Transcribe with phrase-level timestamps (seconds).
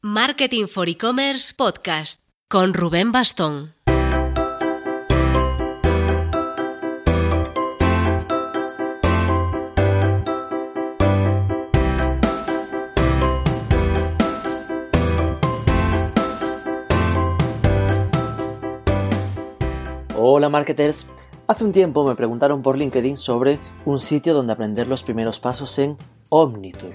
[0.00, 3.74] Marketing for E-Commerce Podcast con Rubén Bastón.
[20.14, 21.08] Hola marketers.
[21.48, 25.76] Hace un tiempo me preguntaron por LinkedIn sobre un sitio donde aprender los primeros pasos
[25.80, 25.96] en
[26.28, 26.94] Omnitour.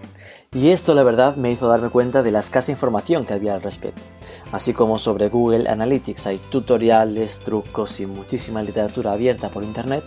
[0.56, 3.64] Y esto la verdad me hizo darme cuenta de la escasa información que había al
[3.64, 4.04] respecto.
[4.52, 10.04] Así como sobre Google Analytics hay tutoriales, trucos y muchísima literatura abierta por internet,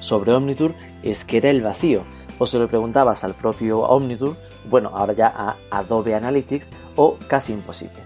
[0.00, 2.04] sobre Omnitour es que era el vacío.
[2.38, 4.36] O se lo preguntabas al propio Omnitour,
[4.70, 8.00] bueno, ahora ya a Adobe Analytics, o casi imposible.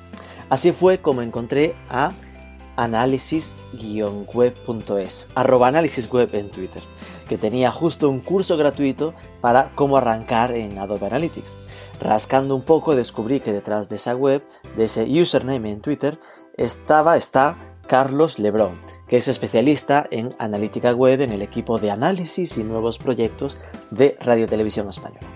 [0.50, 2.10] Así fue como encontré a
[2.74, 6.82] análisis-web.es, arroba análisis web en Twitter,
[7.28, 11.54] que tenía justo un curso gratuito para cómo arrancar en Adobe Analytics.
[12.00, 14.42] Rascando un poco descubrí que detrás de esa web,
[14.76, 16.18] de ese username en Twitter,
[16.56, 18.78] estaba, está Carlos Lebrón,
[19.08, 23.58] que es especialista en analítica web en el equipo de análisis y nuevos proyectos
[23.90, 25.26] de Radio Televisión Española.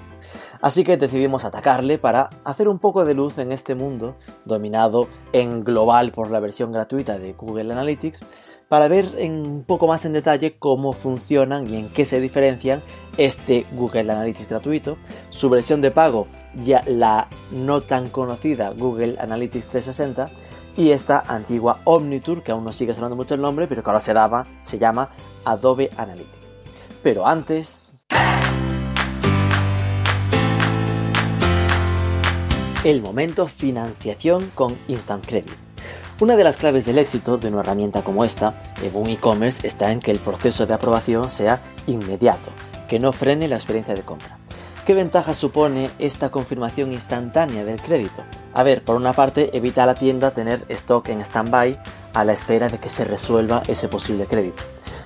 [0.60, 5.62] Así que decidimos atacarle para hacer un poco de luz en este mundo, dominado en
[5.62, 8.24] global por la versión gratuita de Google Analytics,
[8.68, 12.82] para ver un poco más en detalle cómo funcionan y en qué se diferencian
[13.16, 14.98] este Google Analytics gratuito,
[15.30, 16.26] su versión de pago
[16.64, 20.30] ya la no tan conocida Google Analytics 360
[20.76, 24.00] y esta antigua Omnitour que aún no sigue sonando mucho el nombre pero que ahora
[24.00, 25.10] se, daba, se llama
[25.44, 26.54] Adobe Analytics.
[27.02, 27.94] Pero antes...
[32.84, 35.50] El momento financiación con Instant Credit.
[36.20, 39.90] Una de las claves del éxito de una herramienta como esta en un e-commerce está
[39.92, 42.50] en que el proceso de aprobación sea inmediato,
[42.88, 44.38] que no frene la experiencia de compra.
[44.88, 48.22] ¿Qué ventaja supone esta confirmación instantánea del crédito?
[48.54, 51.78] A ver, por una parte, evita a la tienda tener stock en stand-by
[52.14, 54.62] a la espera de que se resuelva ese posible crédito.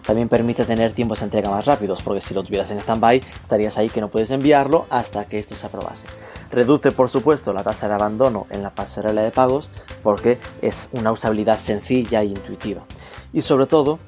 [0.06, 3.76] También permite tener tiempos de entrega más rápidos, porque si lo tuvieras en stand-by, estarías
[3.76, 6.06] ahí que no puedes enviarlo hasta que esto se aprobase.
[6.52, 9.68] Reduce, por supuesto, la tasa de abandono en la pasarela de pagos,
[10.04, 12.84] porque es una usabilidad sencilla e intuitiva.
[13.32, 13.98] Y sobre todo,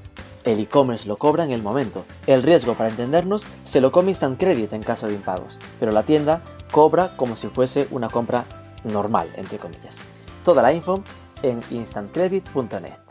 [0.45, 2.05] el e-commerce lo cobra en el momento.
[2.27, 6.03] El riesgo, para entendernos, se lo come Instant Credit en caso de impagos, pero la
[6.03, 8.45] tienda cobra como si fuese una compra
[8.85, 9.97] normal, entre comillas.
[10.45, 11.03] Toda la info
[11.43, 13.05] en instantcredit.net.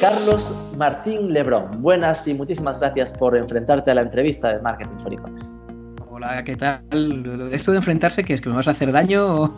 [0.00, 5.12] Carlos Martín Lebrón, buenas y muchísimas gracias por enfrentarte a la entrevista de Marketing for
[5.12, 5.69] E-Commerce.
[6.22, 6.82] Hola, ¿qué tal?
[7.50, 8.42] ¿Esto de enfrentarse qué es?
[8.42, 9.56] ¿Que me vas a hacer daño?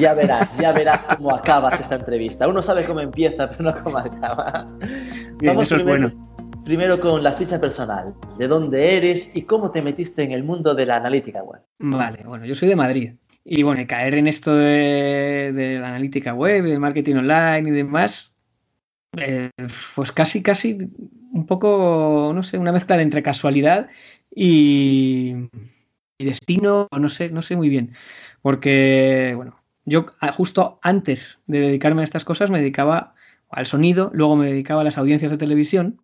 [0.00, 2.48] Ya verás, ya verás cómo acabas esta entrevista.
[2.48, 4.66] Uno sabe cómo empieza, pero no cómo acaba.
[5.40, 6.62] Bien, eso primero, es bueno.
[6.64, 8.14] Primero con la ficha personal.
[8.38, 11.60] ¿De dónde eres y cómo te metiste en el mundo de la analítica web?
[11.80, 13.12] Vale, bueno, yo soy de Madrid.
[13.44, 18.34] Y bueno, caer en esto de, de la analítica web, del marketing online y demás,
[19.18, 19.50] eh,
[19.94, 20.78] pues casi, casi
[21.32, 23.90] un poco, no sé, una mezcla de entre casualidad
[24.34, 25.34] y
[26.24, 27.94] destino, no sé, no sé muy bien.
[28.42, 33.14] Porque, bueno, yo justo antes de dedicarme a estas cosas me dedicaba
[33.48, 36.02] al sonido, luego me dedicaba a las audiencias de televisión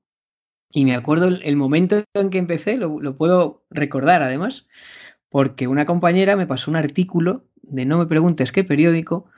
[0.73, 4.67] y me acuerdo el, el momento en que empecé, lo, lo, puedo recordar además,
[5.29, 9.31] porque una compañera me pasó un artículo de no me preguntes qué periódico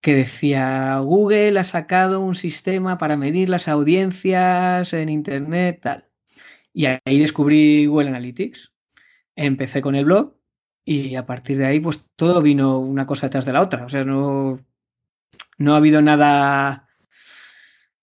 [0.00, 6.08] que decía Google ha sacado un sistema para medir las audiencias en Internet, tal.
[6.72, 8.72] Y ahí descubrí Google Analytics.
[9.36, 10.34] Empecé con el blog
[10.84, 13.84] y a partir de ahí pues todo vino una cosa detrás de la otra.
[13.84, 14.58] O sea, no,
[15.58, 16.88] no ha habido nada,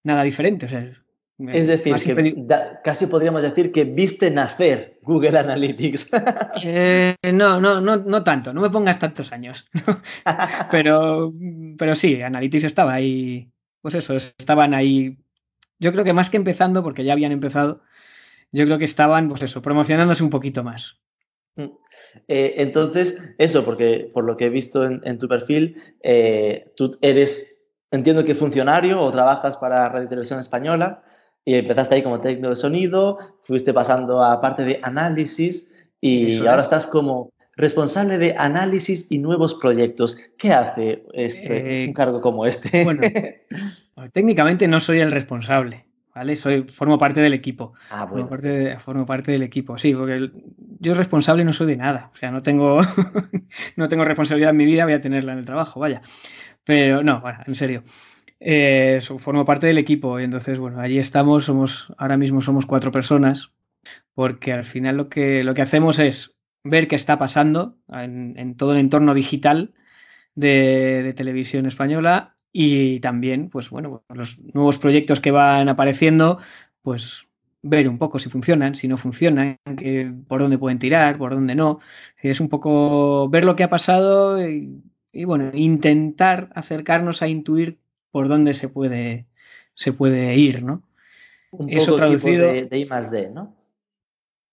[0.04, 0.68] nada diferente.
[0.68, 0.94] O sea,
[1.40, 6.10] es decir, que da, casi podríamos decir que viste nacer Google Analytics.
[6.64, 9.66] eh, no, no, no, no tanto, no me pongas tantos años.
[10.72, 11.34] pero,
[11.78, 13.52] pero sí, Analytics estaba ahí,
[13.82, 15.18] pues eso, estaban ahí.
[15.80, 17.82] Yo creo que más que empezando, porque ya habían empezado,
[18.52, 21.00] yo creo que estaban, pues eso, promocionándose un poquito más.
[22.28, 26.98] Eh, entonces, eso, porque por lo que he visto en, en tu perfil, eh, tú
[27.02, 31.04] eres, entiendo que funcionario o trabajas para Radio Televisión Española
[31.46, 35.72] y empezaste ahí como técnico de sonido, fuiste pasando a parte de análisis
[36.02, 36.64] y Eso ahora es.
[36.66, 40.18] estás como responsable de análisis y nuevos proyectos.
[40.38, 42.84] ¿Qué hace este, Eh, un cargo como este?
[42.84, 43.02] Bueno,
[44.14, 45.86] técnicamente no soy el responsable,
[46.16, 46.36] ¿vale?
[46.36, 47.74] Soy, formo parte del equipo.
[47.92, 48.30] ah, Formo bueno.
[48.30, 50.32] parte, de- formo parte del equipo, sí, porque
[50.84, 52.12] yo responsable no soy de nada.
[52.14, 52.82] O sea, no tengo,
[53.78, 56.02] no tengo responsabilidad en mi vida, voy a tenerla en el trabajo, vaya.
[56.64, 57.84] Pero no, en serio.
[58.40, 62.92] eh, formo parte del equipo y entonces, bueno, allí estamos, somos, ahora mismo somos cuatro
[62.92, 63.54] personas,
[64.14, 68.72] porque al final lo que, lo que hacemos es ver qué está pasando en, todo
[68.74, 69.74] el entorno digital
[70.36, 76.40] de, televisión española y también, pues bueno, los nuevos proyectos que van apareciendo,
[76.82, 77.28] pues
[77.64, 79.58] ver un poco si funcionan, si no funcionan,
[80.28, 81.80] por dónde pueden tirar, por dónde no.
[82.22, 87.80] Es un poco ver lo que ha pasado y, y bueno, intentar acercarnos a intuir
[88.12, 89.28] por dónde se puede,
[89.74, 90.84] se puede ir, ¿no?
[91.52, 93.56] Un Eso traducido de, de I más D, ¿no?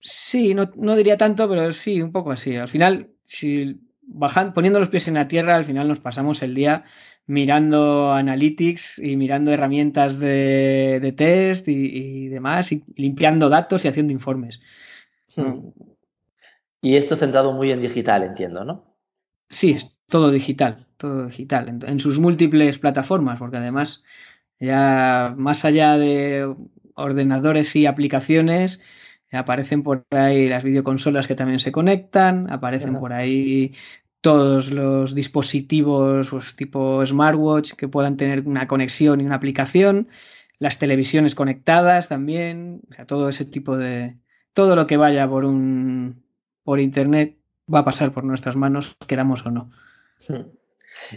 [0.00, 2.56] Sí, no, no, diría tanto, pero sí, un poco así.
[2.56, 6.54] Al final, si bajan, poniendo los pies en la tierra, al final nos pasamos el
[6.54, 6.84] día
[7.26, 14.60] mirando analytics y mirando herramientas de, test y, demás, y limpiando datos y haciendo informes.
[15.36, 15.68] Hmm.
[16.82, 18.96] Y esto centrado muy en digital, entiendo, ¿no?
[19.48, 19.76] Sí,
[20.08, 24.02] todo digital, todo digital, en, sus múltiples plataformas, porque además
[24.58, 26.52] ya más allá de
[26.94, 28.80] ordenadores y aplicaciones,
[29.32, 33.74] aparecen por ahí las videoconsolas que también se conectan, aparecen por ahí
[34.20, 40.08] todos los dispositivos pues, tipo smartwatch que puedan tener una conexión y una aplicación,
[40.58, 44.18] las televisiones conectadas también, o sea, todo ese tipo de
[44.52, 46.22] todo lo que vaya por un
[46.64, 47.38] por internet
[47.72, 49.70] va a pasar por nuestras manos, queramos o no.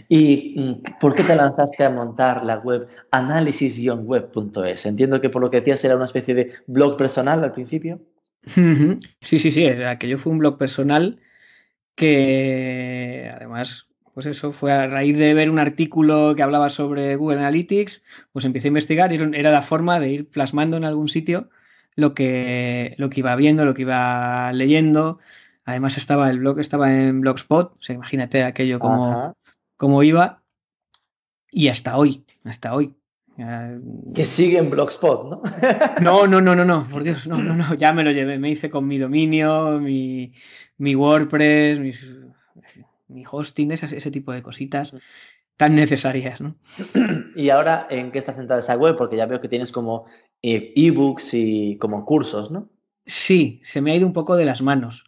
[0.08, 4.86] ¿Y mm, por qué te lanzaste a montar la web análisis-web.es?
[4.86, 8.00] Entiendo que por lo que decías era una especie de blog personal al principio.
[8.46, 11.18] Sí, sí, sí, aquello fue un blog personal
[11.94, 17.38] que además, pues eso, fue a raíz de ver un artículo que hablaba sobre Google
[17.38, 18.02] Analytics,
[18.32, 21.50] pues empecé a investigar y era la forma de ir plasmando en algún sitio
[21.96, 25.20] lo que, lo que iba viendo, lo que iba leyendo,
[25.64, 30.42] Además estaba el blog, estaba en Blogspot, o sea, imagínate aquello como, iba.
[31.50, 32.94] Y hasta hoy, hasta hoy.
[34.14, 35.42] Que sigue en Blogspot, ¿no?
[36.00, 38.50] no, no, no, no, no, por Dios, no, no, no, ya me lo llevé, me
[38.50, 40.32] hice con mi dominio, mi,
[40.78, 41.80] WordPress,
[43.08, 44.96] mi hosting, ese tipo de cositas
[45.56, 46.56] tan necesarias, ¿no?
[47.36, 48.96] Y ahora, ¿en qué está centrada esa web?
[48.96, 50.06] Porque ya veo que tienes como
[50.42, 52.68] eh, ebooks y como cursos, ¿no?
[53.06, 55.04] Sí, se me ha ido un poco de las manos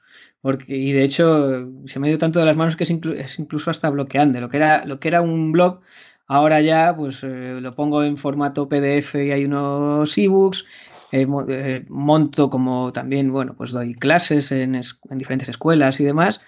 [0.68, 3.90] y de hecho, se me ha ido tanto de las manos que es, incluso hasta
[3.90, 4.40] bloqueante.
[4.40, 5.80] Lo que, era, lo que era un blog,
[6.26, 10.64] ahora ya pues eh, lo pongo en formato PDF y hay unos ebooks.
[11.12, 14.80] Eh, eh, monto como también, bueno, pues doy clases en,
[15.10, 16.40] diferentes escuelas y demás.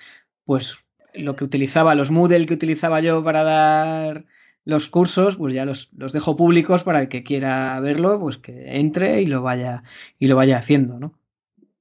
[0.45, 0.77] Pues
[1.15, 4.27] lo que utilizaba, los Moodle que utilizaba yo para dar
[4.65, 8.79] los cursos, pues ya los, los, dejo públicos para el que quiera verlo, pues que
[8.79, 9.85] entre y lo vaya,
[10.19, 11.19] y lo vaya haciendo, ¿no?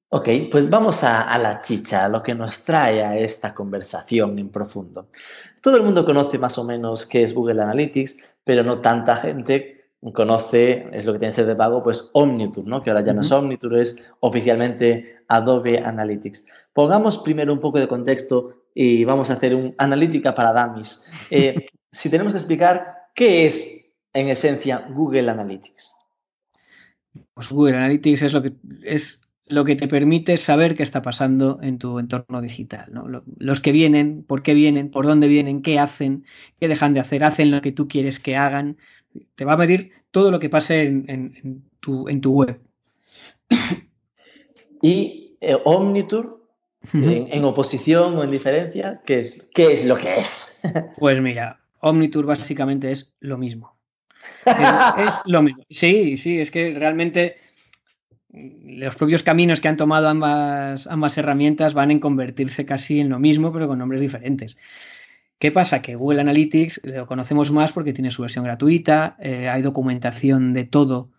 [0.10, 4.50] Ok, pues vamos a, la chicha, a lo que nos trae a esta conversación en
[4.50, 5.10] profundo.
[5.62, 8.16] Todo el mundo conoce más o menos qué es Google Analytics,
[8.46, 12.66] pero no tanta gente conoce, es lo que tiene que ser de pago, pues Omnitur,
[12.66, 12.82] ¿no?
[12.82, 16.46] Que ahora ya no es Omnitur, es oficialmente Adobe Analytics.
[16.72, 21.12] Pongamos primero un poco de contexto y vamos a hacer un analítica para dummies.
[21.32, 25.94] Eh, si tenemos que explicar qué es en esencia Google Analytics.
[27.34, 31.60] Pues Google Analytics es lo que es lo que te permite saber qué está pasando
[31.62, 32.92] en tu entorno digital.
[33.38, 36.26] Los que vienen, por qué vienen, por dónde vienen, qué hacen,
[36.60, 38.78] qué dejan de hacer, hacen lo que tú quieres que hagan.
[39.36, 42.60] Te va a medir todo lo que pase en, tu, en tu, web.
[44.82, 46.46] Y eh, Omnitur,
[46.94, 50.62] en, oposición o en diferencia, ¿qué es, ¿qué es lo que es?
[51.00, 53.78] pues mira, Omnitur básicamente es lo mismo.
[54.46, 55.64] es lo mismo.
[55.70, 57.38] Sí, sí, es que realmente
[58.30, 63.20] los propios caminos que han tomado ambas, ambas herramientas van en convertirse casi en lo
[63.20, 64.58] mismo, pero con nombres diferentes.
[65.40, 65.82] ¿Qué pasa?
[65.82, 70.66] Que Google Analytics lo conocemos más porque tiene su versión gratuita, eh, hay documentación de
[70.66, 71.12] todo,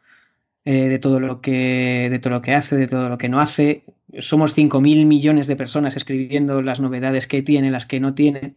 [0.64, 3.40] eh, de, todo lo que, de todo lo que hace, de todo lo que no
[3.40, 3.84] hace.
[4.18, 8.56] Somos 5.000 millones de personas escribiendo las novedades que tiene, las que no tiene.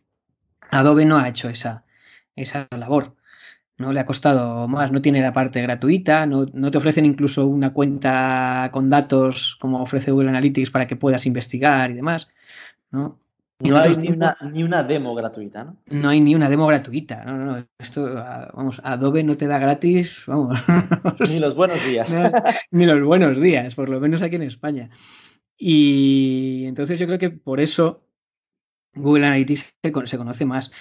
[0.72, 1.86] Adobe no ha hecho esa,
[2.36, 3.16] esa labor
[3.82, 7.74] no le ha costado más, no tiene la parte gratuita, no, te ofrecen incluso una
[7.74, 12.30] cuenta con datos como ofrece Google Analytics para que puedas investigar y demás,
[12.92, 13.20] ¿no?
[13.60, 15.78] No hay ni una, ni una, demo gratuita, ¿no?
[15.92, 17.24] No hay ni una demo gratuita.
[17.26, 18.16] No, no, Esto,
[18.56, 20.60] vamos, Adobe no te da gratis, vamos.
[21.30, 22.16] ni los buenos días.
[22.72, 24.90] ni los buenos días, por lo menos aquí en España.
[25.58, 28.04] Y entonces yo creo que por eso
[28.96, 30.72] Google Analytics se conoce más.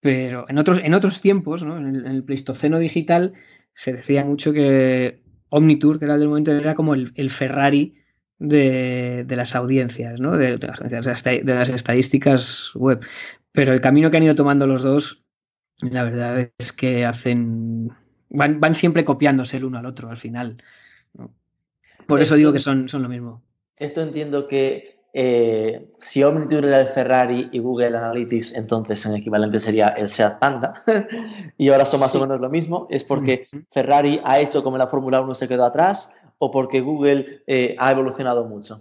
[0.00, 1.76] Pero en otros, en otros tiempos, ¿no?
[1.76, 3.34] en, el, Pleistoceno digital,
[3.74, 7.96] se decía mucho que Omnitur, que era el del momento, era como el, Ferrari
[8.38, 10.36] de, las audiencias, ¿no?
[10.36, 13.04] de, las, estadísticas web.
[13.52, 15.22] Pero el camino que han ido tomando los dos,
[15.80, 17.90] la verdad es que hacen
[18.30, 20.62] van, van siempre copiándose el uno al otro al final.
[22.06, 23.42] Por eso digo que son, son lo mismo.
[23.76, 29.58] Esto entiendo que eh, si Omniture era el Ferrari y Google Analytics, entonces en equivalente
[29.58, 30.74] sería el Seat Panda,
[31.58, 34.86] y ahora son más o menos lo mismo, es porque Ferrari ha hecho como la
[34.86, 38.78] Fórmula 1 se quedó atrás o porque Google eh, ha evolucionado mucho.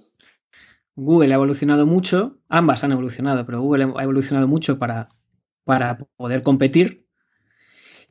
[0.95, 5.09] Google ha evolucionado mucho, ambas han evolucionado, pero Google ha evolucionado mucho para,
[5.63, 7.07] para poder competir.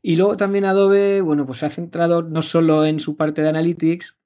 [0.03, 3.49] Y luego también Adobe, bueno, pues se ha centrado no solo en su parte de
[3.49, 4.18] Analytics,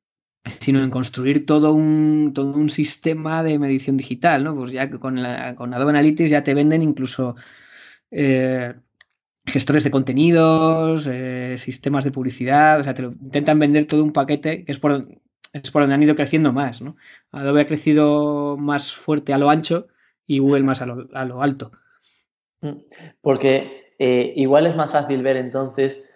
[0.45, 4.57] sino en construir todo un, todo un sistema de medición digital, ¿no?
[4.57, 5.21] Pues ya con,
[5.57, 7.37] con Adobe Analytics ya te venden incluso
[8.11, 8.75] eh,
[9.47, 14.65] gestores de contenidos, eh, sistemas de publicidad, o sea, te intentan vender todo un paquete
[14.65, 15.07] que es por,
[15.53, 16.97] es por donde han ido creciendo más, ¿no?
[17.31, 19.87] Adobe ha crecido más fuerte a lo ancho
[20.27, 21.71] y Google más a lo, a lo alto.
[22.63, 22.79] Mm,
[23.21, 26.09] porque eh, igual es más fácil ver entonces,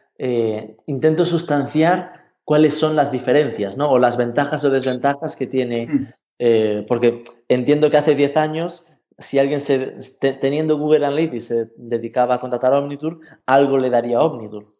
[0.87, 3.91] intento sustanciar cuáles son las diferencias, ¿no?
[3.91, 5.87] O las ventajas o desventajas que tiene.
[5.89, 6.07] Mm.
[6.39, 8.87] Eh, porque entiendo que hace 10 años,
[9.19, 9.97] si alguien se,
[10.41, 14.75] teniendo Google Analytics se dedicaba a contratar a Omnitur, algo le daría a Omnitur.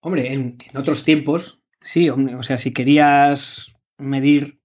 [0.00, 4.60] Hombre, en, otros tiempos, sí, o sea, si querías medir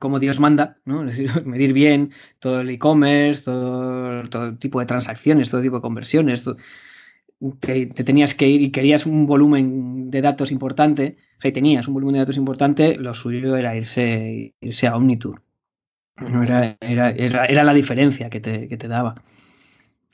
[0.00, 1.02] como Dios manda, ¿no?
[1.06, 5.82] Es decir, medir bien todo el e-commerce, todo, todo, tipo de transacciones, todo tipo de
[5.82, 6.50] conversiones,
[7.58, 11.94] te, tenías que ir y querías un volumen de datos importante, o sea, tenías un
[11.94, 15.42] volumen de datos importante, lo suyo era irse, irse a Omnitour.
[16.18, 19.14] era, era, la diferencia que te, que te daba.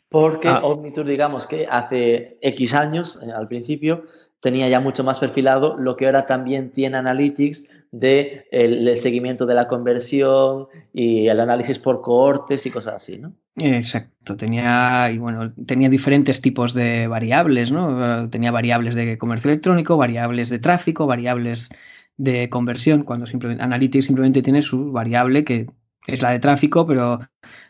[0.09, 0.61] Porque ah.
[0.63, 4.05] Omnitour, digamos que hace X años, eh, al principio,
[4.41, 9.55] tenía ya mucho más perfilado lo que ahora también tiene Analytics de el, seguimiento de
[9.55, 13.35] la conversión y el análisis por cohortes y cosas así, ¿no?
[13.59, 18.29] Exacto, tenía, y bueno, tenía diferentes tipos de variables, ¿no?
[18.29, 21.71] Tenía variables de comercio electrónico, variables de tráfico, variables
[22.19, 25.67] de conversión, cuando simplemente Analytics simplemente tiene su variable que
[26.07, 27.21] es la de tráfico, pero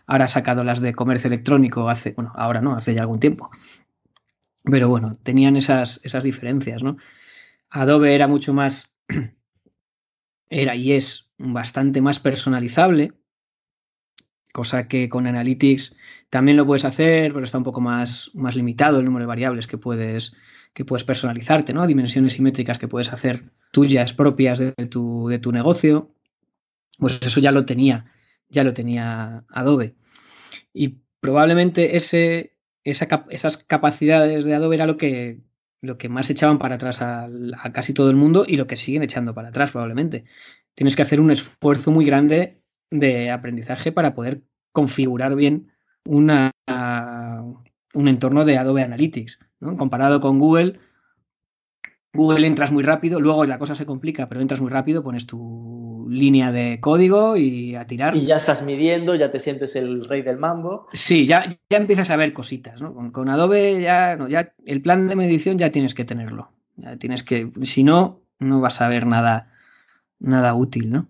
[0.06, 3.50] ahora ha sacado las de comercio electrónico hace, bueno, ahora no, hace ya algún tiempo.
[4.64, 6.96] Pero bueno, tenían esas, esas diferencias, ¿no?
[7.70, 8.90] Adobe era mucho más,
[10.50, 13.12] era y es bastante más personalizable,
[14.56, 15.94] cosa que con Analytics
[16.30, 19.66] también lo puedes hacer, pero está un poco más, más limitado el número de variables
[19.66, 20.32] que puedes,
[20.72, 21.86] que puedes personalizarte, ¿no?
[21.86, 26.10] Dimensiones simétricas que puedes hacer tuyas propias de tu, de tu negocio.
[26.98, 28.06] Pues eso ya lo tenía,
[28.48, 29.94] ya lo tenía Adobe.
[30.72, 35.40] Y probablemente ese, esas capacidades de Adobe era lo que,
[35.82, 37.28] lo que más echaban para atrás a,
[37.74, 40.24] casi todo el mundo y lo que siguen echando para atrás probablemente.
[40.74, 45.72] Tienes que hacer un esfuerzo muy grande de aprendizaje para poder configurar bien
[46.04, 46.52] una,
[47.94, 49.40] un entorno de Adobe Analytics.
[49.78, 50.78] Comparado con Google,
[52.16, 56.06] Google entras muy rápido, luego la cosa se complica, pero entras muy rápido, pones tu
[56.10, 58.16] línea de código y a tirar.
[58.16, 60.88] Y ya estás midiendo, ya te sientes el rey del mambo.
[60.92, 63.12] Sí, ya, ya empiezas a ver cositas, ¿no?
[63.12, 66.50] Con, Adobe ya, ya el plan de medición ya tienes que tenerlo.
[66.76, 69.52] Ya tienes que, si no, no vas a ver nada,
[70.18, 71.08] nada útil, ¿no?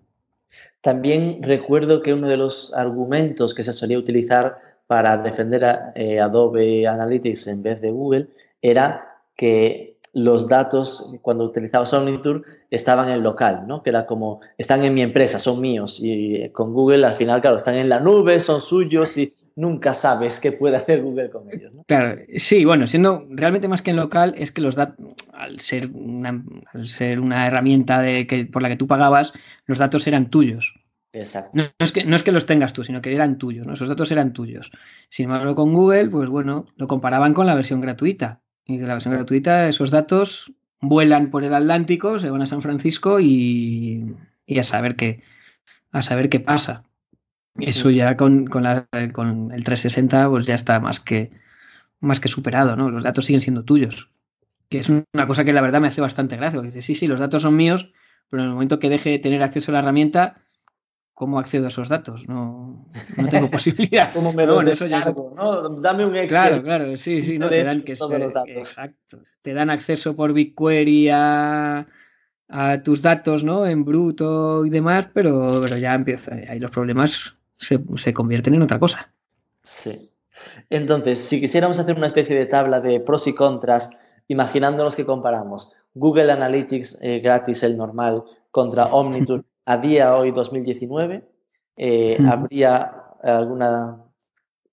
[0.81, 6.19] También recuerdo que uno de los argumentos que se solía utilizar para defender a eh,
[6.19, 8.27] Adobe Analytics en vez de Google
[8.61, 12.41] era que los datos cuando utilizabas Omniture
[12.71, 13.83] estaban en local, ¿no?
[13.83, 15.99] Que era como, están en mi empresa, son míos.
[16.01, 20.39] Y con Google al final, claro, están en la nube, son suyos y nunca sabes
[20.39, 21.83] qué puede hacer Google con ellos, ¿no?
[21.83, 25.89] Claro, sí, bueno, siendo realmente más que en local, es que los datos, al ser
[25.91, 29.33] una, al ser una herramienta de que, por la que tú pagabas,
[29.65, 30.79] los datos eran tuyos.
[31.11, 31.51] Exacto.
[31.53, 33.73] No, es que, no es que los tengas tú, sino que eran tuyos, ¿no?
[33.73, 34.71] Esos datos eran tuyos.
[35.09, 38.93] Sin embargo, con Google, pues bueno, lo comparaban con la versión gratuita y de la
[38.93, 44.15] versión gratuita, esos datos vuelan por el Atlántico, se van a San Francisco y,
[44.55, 45.23] a saber qué
[45.91, 46.83] a saber qué pasa.
[47.59, 48.65] Eso ya con, con,
[49.13, 51.31] con, el 360 pues ya está más que,
[51.99, 52.89] más que superado, ¿no?
[52.89, 54.11] Los datos siguen siendo tuyos.
[54.69, 56.61] Que es una cosa que la verdad me hace bastante gracia.
[56.61, 57.91] Dice, sí, sí, los datos son míos,
[58.29, 60.41] pero en el momento que deje de tener acceso a la herramienta,
[61.13, 62.27] ¿cómo accedo a esos datos?
[62.27, 62.85] No,
[63.15, 64.13] no tengo posibilidad.
[64.13, 65.69] ¿Cómo me descargo, ¿no?
[65.79, 66.27] Dame un Excel.
[66.27, 69.23] Claro, claro, sí, sí, no, te dan que Exacto.
[69.41, 71.87] Te dan acceso por BigQuery a,
[72.49, 73.65] a, tus datos, ¿no?
[73.65, 78.63] En bruto y demás, pero, pero ya empieza, ahí los problemas se, se convierten en
[78.63, 79.11] otra cosa.
[79.63, 80.11] Sí.
[80.69, 83.89] Entonces, si quisiéramos hacer una especie de tabla de pros y contras,
[84.27, 91.27] imaginándonos que comparamos Google Analytics eh, gratis, el normal, contra Omniture a día hoy 2019,
[91.77, 92.91] eh, ¿habría
[93.23, 94.03] alguna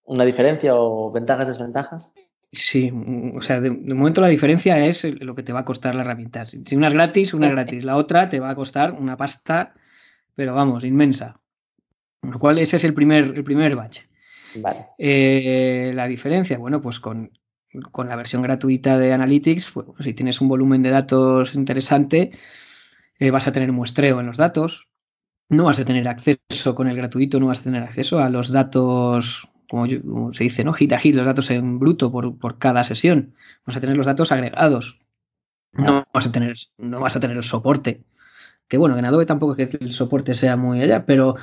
[0.04, 2.12] una diferencia o ventajas, desventajas?
[2.52, 2.92] Sí,
[3.34, 6.46] o sea, de, momento la diferencia es lo que te va a costar la herramienta.
[6.46, 7.84] Si una es gratis, una es gratis.
[7.84, 9.74] La otra te va a costar una pasta,
[10.34, 11.40] pero vamos, inmensa.
[12.24, 14.00] Con lo cual, ese es el primer, el primer batch.
[14.56, 14.86] Vale.
[14.96, 17.30] Eh, la diferencia, bueno, pues con,
[17.92, 22.32] con, la versión gratuita de Analytics, pues, si tienes un volumen de datos interesante,
[23.18, 24.88] eh, vas a tener muestreo en los datos.
[25.50, 28.50] No vas a tener acceso con el gratuito, no vas a tener acceso a los
[28.50, 30.72] datos como, se dice, ¿no?
[30.72, 33.34] Hit a hit, los datos en bruto por, por cada sesión.
[33.66, 34.98] Vas a tener los datos agregados.
[35.72, 38.02] No vas a tener, no vas a tener el soporte.
[38.68, 41.36] Que bueno, en Adobe tampoco es que el soporte sea muy allá, pero,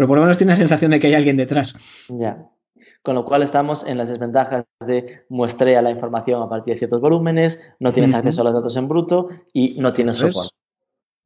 [0.00, 1.74] pero por lo menos tiene la sensación de que hay alguien detrás.
[2.08, 2.48] Ya.
[3.02, 7.02] Con lo cual estamos en las desventajas de muestrea la información a partir de ciertos
[7.02, 10.56] volúmenes, no tienes acceso a los datos en bruto y no tienes soporte.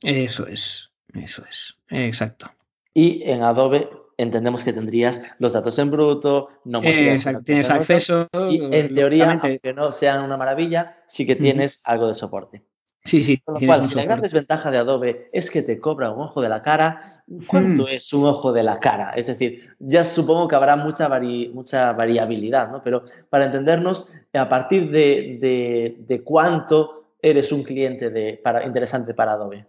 [0.02, 2.50] Eso es, eso es, exacto.
[2.92, 3.88] Y en Adobe
[4.18, 8.26] entendemos que tendrías los datos en bruto, no tienes acceso.
[8.50, 12.64] Y en teoría, aunque no sean una maravilla, sí que tienes algo de soporte.
[13.04, 13.38] Sí, sí.
[13.38, 16.40] Con lo cual, si la gran desventaja de Adobe es que te cobra un ojo
[16.40, 17.00] de la cara,
[17.46, 17.88] ¿cuánto hmm.
[17.90, 19.10] es un ojo de la cara?
[19.10, 21.10] Es decir, ya supongo que habrá mucha,
[21.52, 22.80] mucha variabilidad, ¿no?
[22.80, 29.66] Pero para entendernos, a partir de, cuánto eres un cliente de, para, interesante para Adobe.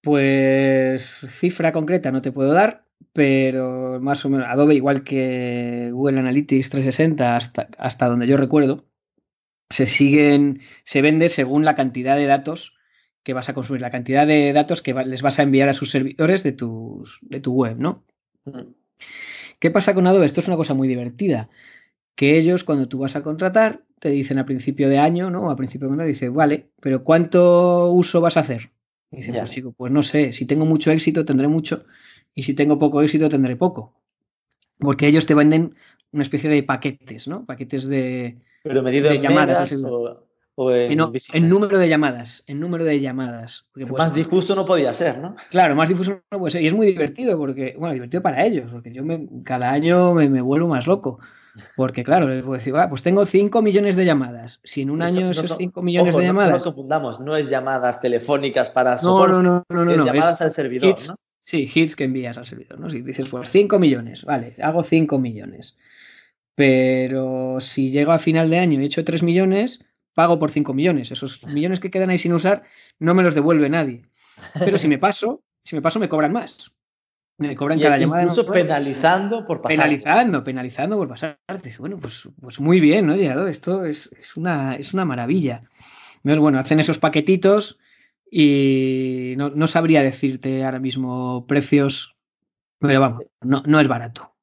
[0.00, 1.04] Pues
[1.38, 6.70] cifra concreta no te puedo dar, pero más o menos Adobe, igual que Google Analytics
[6.70, 8.86] 360, hasta, hasta donde yo recuerdo,
[9.70, 12.74] se siguen, se vende según la cantidad de datos
[13.22, 15.90] que vas a consumir, la cantidad de datos que les vas a enviar a sus
[15.90, 18.04] servidores de, tus, de tu web, ¿no?
[18.44, 18.72] Mm.
[19.58, 20.26] ¿Qué pasa con Adobe?
[20.26, 21.48] Esto es una cosa muy divertida.
[22.14, 25.50] Que ellos, cuando tú vas a contratar, te dicen a principio de año, ¿no?
[25.50, 28.70] A principio de año, dice, vale, pero ¿cuánto uso vas a hacer?
[29.10, 31.84] Y dice, pues, pues no sé, si tengo mucho éxito, tendré mucho
[32.34, 33.94] y si tengo poco éxito tendré poco.
[34.78, 35.74] Porque ellos te venden
[36.12, 37.44] una especie de paquetes, ¿no?
[37.44, 39.82] Paquetes de, Pero medido de llamadas.
[40.58, 40.96] O, en,
[41.50, 43.66] número de llamadas, en número de llamadas.
[43.94, 45.36] más difuso no podía ser, ¿no?
[45.50, 46.62] Claro, más difuso no puede ser.
[46.62, 50.40] Y es muy divertido porque, bueno, divertido para ellos, porque yo me, cada año me,
[50.40, 51.18] vuelvo más loco.
[51.76, 54.60] Porque, claro, les puedo decir, pues tengo 5 millones de llamadas.
[54.64, 56.50] Si en un año esos 5 millones de llamadas.
[56.50, 60.52] No, nos confundamos, no es llamadas telefónicas para no, no, no, no, es llamadas al
[60.52, 61.16] servidor, ¿no?
[61.42, 62.90] Sí, hits que envías al servidor, ¿no?
[62.90, 65.76] Si dices, pues 5 millones, vale, hago 5 millones.
[66.56, 70.74] Pero si llego a final de año y he hecho 3 millones, pago por 5
[70.74, 71.12] millones.
[71.12, 72.64] Esos millones que quedan ahí sin usar
[72.98, 74.02] no me los devuelve nadie.
[74.58, 76.72] Pero si me paso, si me paso me cobran más.
[77.38, 78.22] Me cobran cada llamada.
[78.22, 79.76] Incluso penalizando por pasar.
[79.76, 81.38] Penalizando, penalizando por pasar.
[81.78, 83.14] Bueno, pues, pues muy bien, ¿no?
[83.14, 85.62] Esto es, es, una, es una maravilla.
[86.22, 87.78] Bueno, hacen esos paquetitos
[88.30, 92.16] y no, sabría decirte ahora mismo precios,
[92.78, 94.35] pero vamos, no, es barato.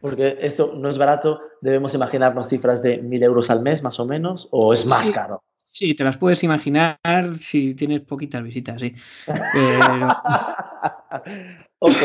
[0.00, 4.06] Porque esto no es barato, debemos imaginarnos cifras de mil euros al mes más o
[4.06, 5.42] menos, o es más caro.
[5.72, 6.98] Sí, te las puedes imaginar
[7.40, 8.94] si tienes poquitas visitas, sí.
[11.78, 11.96] ok,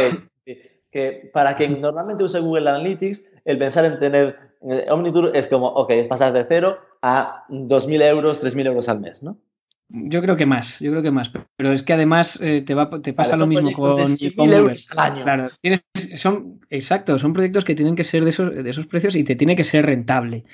[0.91, 4.37] que para quien normalmente use Google Analytics, el pensar en tener
[4.89, 9.21] Omnitour es como, ok, es pasar de cero a 2.000 euros, 3.000 euros al mes,
[9.21, 9.37] ¿no?
[9.95, 11.31] Yo creo que más, yo creo que más.
[11.55, 15.23] Pero es que además eh, te, va, te pasa lo mismo con, euros al año.
[15.23, 15.83] Claro, tienes,
[16.15, 19.35] son, exacto, son proyectos que tienen que ser de esos, de esos precios y te
[19.35, 20.45] tiene que ser rentable.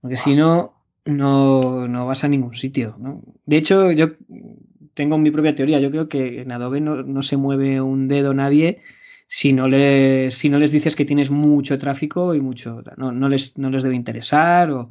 [0.00, 2.96] Porque si no, no, vas a ningún sitio.
[3.44, 4.12] De hecho, yo
[4.94, 5.78] tengo mi propia teoría.
[5.78, 8.80] Yo creo que en Adobe no, se mueve un dedo nadie
[9.26, 12.82] si no, les, si no les dices que tienes mucho tráfico y mucho.
[12.96, 14.90] No, no, les, no les debe interesar o.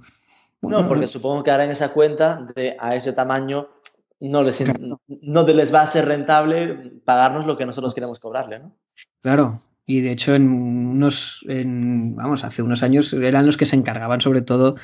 [0.62, 3.70] no, porque supongo que harán esa cuenta de a ese tamaño
[4.20, 8.76] no les, no les va a ser rentable pagarnos lo que nosotros queremos cobrarle, ¿no?
[9.22, 14.22] Claro, y de hecho en unos, vamos, hace unos años eran los que se encargaban
[14.22, 14.76] sobre todo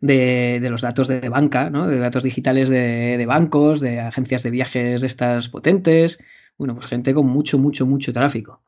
[0.00, 1.86] de, los datos de banca, ¿no?
[1.86, 6.18] De datos digitales de, de, bancos, de agencias de viajes de estas potentes,
[6.58, 8.60] bueno, pues gente con mucho, mucho, mucho tráfico.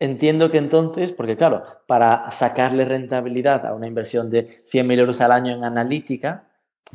[0.00, 5.32] Entiendo que entonces, porque claro, para sacarle rentabilidad a una inversión de 100.000 euros al
[5.32, 6.47] año en analítica,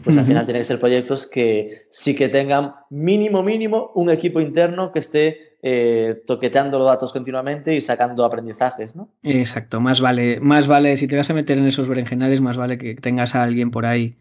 [0.03, 4.41] pues al final tienen que ser proyectos que sí que tengan mínimo, mínimo un equipo
[4.41, 9.09] interno que esté eh, toqueteando los datos continuamente y sacando aprendizajes, ¿no?
[9.21, 12.77] Exacto, más vale, más vale, si te vas a meter en esos berenjenales, más vale
[12.77, 14.17] que tengas a alguien por ahí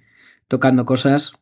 [0.47, 1.33] tocando cosas,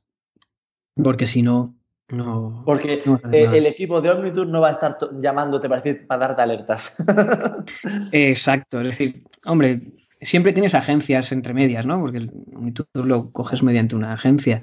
[0.95, 1.75] porque si no,
[2.09, 2.63] no.
[2.67, 6.97] Porque eh, el equipo de Omnitour no va a estar llamándote para, para darte alertas.
[8.13, 9.81] Exacto, es decir, hombre,
[10.23, 12.01] siempre tienes agencias entre medias, ¿no?
[12.01, 12.29] Porque
[12.75, 14.63] tú lo coges mediante una agencia.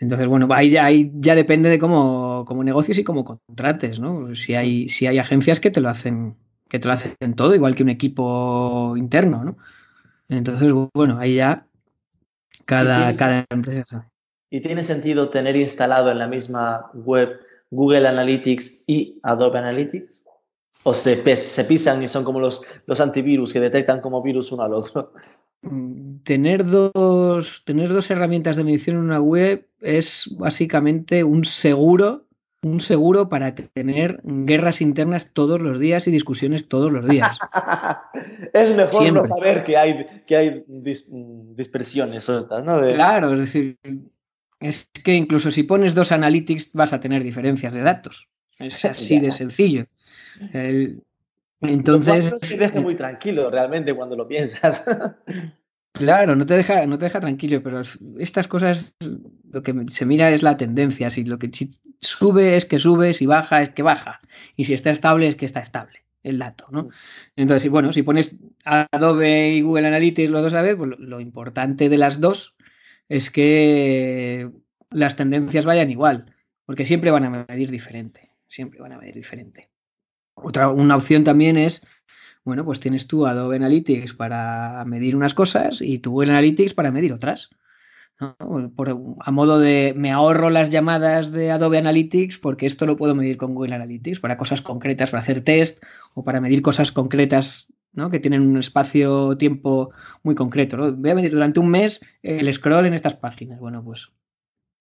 [0.00, 4.34] Entonces, bueno, ahí ya, ya depende de cómo, cómo negocies y cómo contrates, ¿no?
[4.34, 6.36] Si hay, si hay agencias que te lo hacen,
[6.68, 9.56] que te lo hacen todo, igual que un equipo interno, ¿no?
[10.28, 11.66] Entonces, bueno, ahí ya
[12.64, 14.10] Cada, cada empresa.
[14.50, 17.38] ¿Y tiene sentido tener instalado en la misma web
[17.70, 20.25] Google Analytics y Adobe Analytics?
[20.88, 24.62] ¿O se, se pisan y son como los, los antivirus que detectan como virus uno
[24.62, 25.12] al otro?
[25.62, 32.22] Mm, tener dos, tener dos herramientas de medición en una web es básicamente un seguro
[32.62, 37.36] un seguro para tener guerras internas todos los días y discusiones todos los días.
[38.52, 42.80] es mejor no saber que hay, que hay dispersiones ¿no?
[42.94, 43.78] Claro, es decir,
[44.60, 48.28] es que incluso si pones dos analytics vas a tener diferencias de datos.
[48.58, 49.86] Es así de sencillo.
[51.60, 52.34] Entonces.
[52.40, 54.84] te deja muy tranquilo realmente cuando lo piensas.
[55.92, 57.80] Claro, no te deja, no te deja tranquilo, pero
[58.18, 58.94] estas cosas
[59.50, 61.08] lo que se mira es la tendencia.
[61.08, 61.50] Si lo que
[62.00, 64.20] sube es que sube, si baja es que baja.
[64.56, 66.90] Y si está estable es que está estable el dato, ¿no?
[67.36, 71.88] Entonces, bueno, si pones Adobe y Google Analytics los dos a ver, pues lo importante
[71.88, 72.56] de las dos
[73.08, 74.50] es que
[74.90, 79.70] las tendencias vayan igual, porque siempre van a medir diferente, siempre van a medir diferente.
[80.36, 81.82] Otra, una opción también es
[82.46, 86.92] bueno, pues tienes tú Adobe Analytics para medir unas cosas y tu Google Analytics para
[86.92, 87.50] medir otras.
[88.20, 93.36] a modo de me ahorro las llamadas de Adobe Analytics porque esto lo puedo medir
[93.36, 95.82] con Google Analytics para cosas concretas, para hacer test
[96.14, 98.10] o para medir cosas concretas ¿no?
[98.10, 99.90] que tienen un espacio-tiempo
[100.22, 100.94] muy concreto.
[100.94, 103.58] Voy a medir durante un mes el scroll en estas páginas.
[103.58, 104.12] Bueno, pues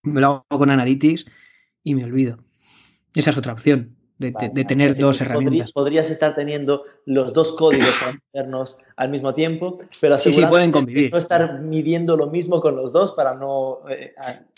[0.04, 1.26] me lo hago con Analytics
[1.84, 2.38] y me olvido.
[3.16, 5.72] Esa es otra opción de, tener dos herramientas.
[5.72, 11.12] Podrías estar teniendo los dos códigos internos al mismo tiempo, pero sí, sí, pueden convivir.
[11.12, 14.14] no estar midiendo lo mismo con los dos para no, eh,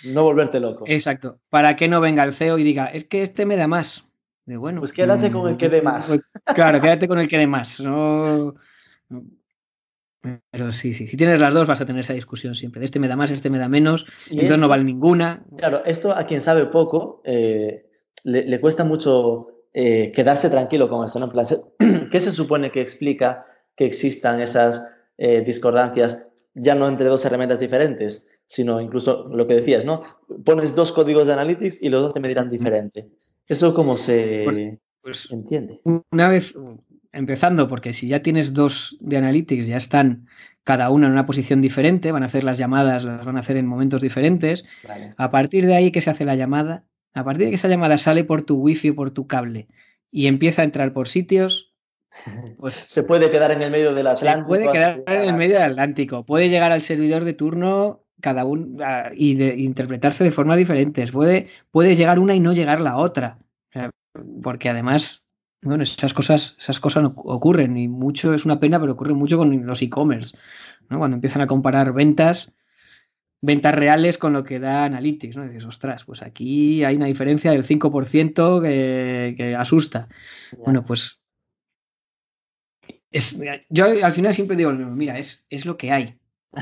[0.05, 0.85] no volverte loco.
[0.87, 1.39] Exacto.
[1.49, 4.05] Para que no venga el CEO y diga, es que este me da más.
[4.45, 6.07] De, bueno, pues quédate con el que dé más.
[6.07, 7.81] Pues, claro, quédate con el que dé más.
[10.51, 12.83] Pero sí, sí, si tienes las dos vas a tener esa discusión siempre.
[12.83, 15.43] Este me da más, este me da menos, entonces no vale ninguna.
[15.57, 17.86] Claro, esto a quien sabe poco, eh,
[18.23, 21.19] le, cuesta mucho eh, quedarse tranquilo con esto.
[21.19, 21.31] ¿no?
[22.11, 24.85] ¿Qué se supone que explica que existan esas
[25.17, 30.01] eh, discordancias ya no entre dos herramientas diferentes, sino incluso lo que decías, ¿no?
[30.43, 33.07] Pones dos códigos de Analytics y los dos te medirán diferente.
[33.47, 35.81] ¿Eso cómo se pues, entiende?
[35.83, 36.53] Una vez,
[37.11, 40.27] empezando, porque si ya tienes dos de Analytics, ya están
[40.63, 43.55] cada una en una posición diferente, van a hacer las llamadas, las van a hacer
[43.57, 44.65] en momentos diferentes.
[45.15, 47.97] A partir de ahí que se hace la llamada, a partir de que esa llamada
[47.97, 49.67] sale por tu wifi o por tu cable
[50.11, 51.73] y empieza a entrar por sitios,
[52.57, 54.47] pues se puede quedar en el medio del Atlántico.
[54.47, 56.25] puede quedar en el medio del Atlántico.
[56.25, 58.77] Puede llegar al servidor de turno cada uno
[59.13, 61.11] y de, interpretarse de formas diferentes.
[61.11, 63.39] Puede, puede llegar una y no llegar la otra.
[64.41, 65.27] porque además,
[65.61, 69.37] bueno, esas cosas, esas cosas no ocurren y mucho es una pena, pero ocurre mucho
[69.37, 70.35] con los e-commerce.
[70.87, 72.53] Cuando empiezan a comparar ventas
[73.41, 75.47] ventas reales con lo que da Analytics, ¿no?
[75.47, 80.07] dices, ostras, pues aquí hay una diferencia del 5% que, que asusta.
[80.57, 81.21] Bueno, pues
[83.11, 86.15] es, yo al final siempre digo, mira, es, es lo que hay.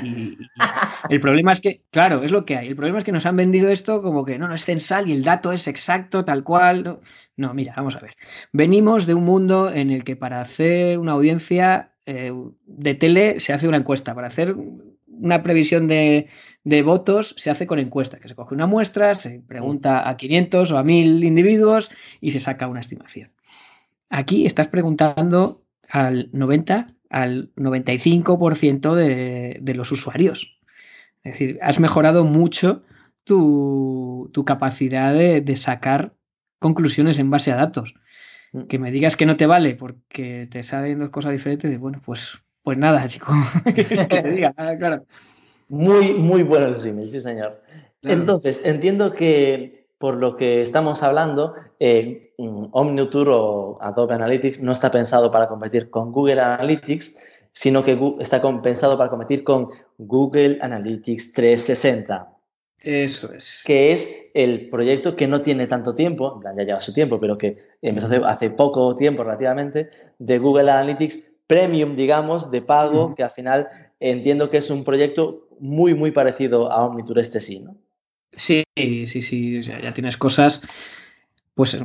[0.04, 0.38] Y,
[1.10, 2.68] el problema es que, claro, es lo que hay.
[2.68, 5.14] El problema es que nos han vendido esto como que no, no es censal y
[5.14, 7.00] el dato es exacto, tal cual.
[7.38, 8.16] No, mira, vamos a ver.
[8.52, 12.32] Venimos de un mundo en el que para hacer una audiencia eh,
[12.66, 14.14] de tele se hace una encuesta.
[14.14, 14.56] Para hacer
[15.20, 16.28] una previsión de,
[16.64, 20.72] de votos se hace con encuesta, que se coge una muestra, se pregunta a 500
[20.72, 23.32] o a 1000 individuos y se saca una estimación.
[24.10, 30.60] Aquí estás preguntando al 90, al 95% de, de los usuarios.
[31.24, 32.84] Es decir, has mejorado mucho
[33.26, 36.14] tu, capacidad de, sacar
[36.60, 37.96] conclusiones en base a datos.
[38.54, 38.64] Mm.
[38.64, 42.42] Que me digas que no te vale porque te salen dos cosas diferentes, bueno, pues,
[42.66, 43.32] pues nada, chico.
[43.76, 45.06] que te diga, ah, claro.
[45.70, 47.62] Muy, muy bueno el símil, sí, señor.
[48.02, 54.90] Entonces, entiendo que por lo que estamos hablando, eh, OmniTour o Adobe Analytics no está
[54.90, 57.18] pensado para competir con Google Analytics,
[57.52, 62.32] sino que está pensado para competir con Google Analytics 360.
[62.80, 63.62] Eso es.
[63.64, 67.58] Que es el proyecto que no tiene tanto tiempo, ya lleva su tiempo, pero que
[67.82, 73.68] empezó hace, poco tiempo relativamente, de Google Analytics Premium, digamos, de pago, que al final
[74.00, 77.78] entiendo que es un proyecto muy, muy parecido a Omniture este sí, ¿no?
[78.32, 80.62] Sí, sí, sí, ya tienes cosas,
[81.54, 81.78] pues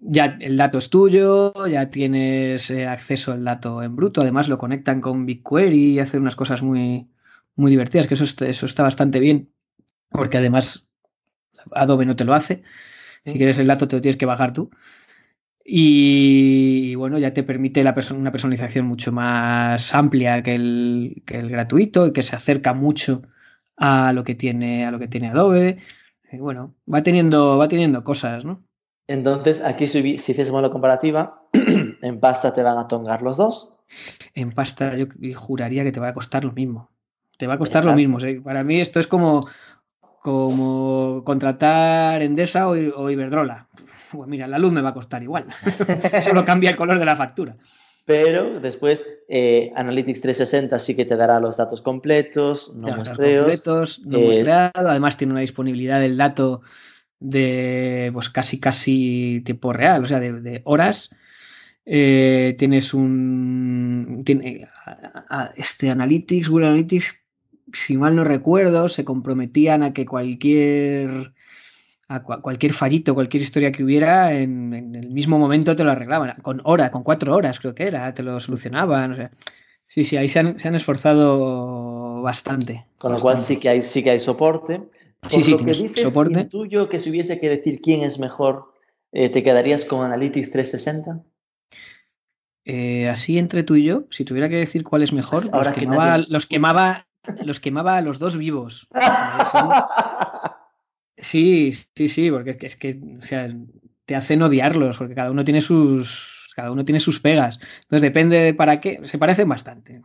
[0.00, 4.56] ya el dato es tuyo, ya tienes eh, acceso al dato en bruto, además lo
[4.56, 7.10] conectan con BigQuery y hacen unas cosas muy,
[7.54, 9.50] muy divertidas, que eso, eso está bastante bien,
[10.10, 10.88] porque además
[11.72, 12.62] Adobe no te lo hace.
[13.24, 14.70] Si quieres el dato te lo tienes que bajar tú.
[15.64, 22.12] Y, bueno, ya te permite la una personalización mucho más amplia que el, gratuito y
[22.12, 23.22] que se acerca mucho
[23.76, 25.78] a lo que tiene, a lo que tiene Adobe.
[26.32, 28.62] Y bueno, va teniendo, va teniendo cosas, ¿no?
[29.06, 31.42] Entonces, aquí si, si hiciésemos la comparativa,
[32.02, 33.74] en pasta te van a tongar los dos.
[34.34, 36.90] En pasta yo juraría que te va a costar lo mismo.
[37.36, 38.18] Te va a costar lo mismo.
[38.44, 39.40] Para mí esto es como,
[40.22, 43.68] como contratar Endesa o, o Iberdrola.
[44.12, 45.46] Pues mira, la luz me va a costar igual.
[46.24, 47.56] Solo cambia el color de la factura.
[48.04, 53.44] Pero después eh, Analytics 360 sí que te dará los datos completos, no muestreos.
[53.44, 56.62] Completos, no eh, Además tiene una disponibilidad del dato
[57.20, 61.10] de pues casi casi tiempo real, o sea, de, horas.
[61.84, 64.68] Eh, tienes un tiene,
[65.56, 67.14] este Analytics, Google Analytics,
[67.72, 71.32] si mal no recuerdo, se comprometían a que cualquier
[72.10, 76.60] a cualquier fallito, cualquier historia que hubiera, en, el mismo momento te lo arreglaban, con
[76.64, 79.30] hora, con cuatro horas creo que era, te lo solucionaban, o sea,
[79.86, 82.84] sí, sí, ahí se han, se han esforzado bastante.
[82.98, 84.82] Con lo cual sí que hay, sí que hay soporte.
[85.20, 86.46] Por sí, sí, lo que dices, soporte.
[86.46, 88.74] tuyo que si hubiese que decir quién es mejor,
[89.12, 91.22] eh, ¿te quedarías con Analytics 360?
[92.64, 95.70] Eh, así entre tú y yo, si tuviera que decir cuál es mejor, pues Ahora
[95.70, 97.06] los, quemaba, los, quemaba,
[97.44, 98.88] los quemaba a los dos vivos.
[101.20, 103.48] Sí, sí, sí, porque es que, o sea,
[104.06, 107.60] te hacen odiarlos, porque cada uno tiene sus, cada uno tiene sus pegas.
[107.82, 110.02] Entonces depende de para qué, se parecen bastante.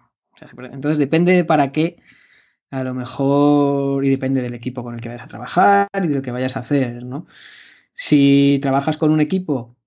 [0.71, 1.97] entonces depende de para qué,
[2.71, 6.15] a lo mejor, y depende del equipo con el que vayas a trabajar y de
[6.15, 7.28] lo que vayas a hacer, ¿no?
[7.93, 9.78] Si trabajas con un equipo